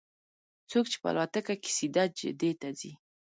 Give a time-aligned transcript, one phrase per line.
[0.69, 2.91] څوک چې په الوتکه کې سیده جدې ته ځي.